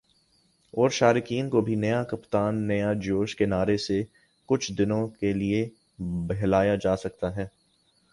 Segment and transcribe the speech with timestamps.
[0.73, 4.01] اور شائقین کو بھی "نیا کپتان، نیا جوش" کے نعرے سے
[4.49, 5.67] کچھ دنوں کے لیے
[6.27, 7.45] بہلایا جاسکتا ہے